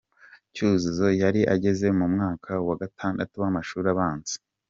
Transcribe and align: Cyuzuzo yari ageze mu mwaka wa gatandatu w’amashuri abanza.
Cyuzuzo 0.53 1.07
yari 1.21 1.41
ageze 1.55 1.87
mu 1.97 2.05
mwaka 2.13 2.51
wa 2.67 2.75
gatandatu 2.81 3.33
w’amashuri 3.41 3.87
abanza. 3.93 4.35